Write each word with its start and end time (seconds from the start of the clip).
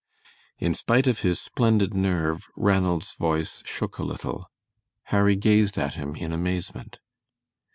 In 0.57 0.73
spite 0.73 1.05
of 1.05 1.19
his 1.19 1.39
splendid 1.39 1.93
nerve 1.93 2.47
Ranald's 2.55 3.13
voice 3.13 3.61
shook 3.67 3.99
a 3.99 4.03
little. 4.03 4.47
Harry 5.13 5.35
gazed 5.35 5.77
at 5.77 5.93
him 5.93 6.15
in 6.15 6.31
amazement. 6.33 6.97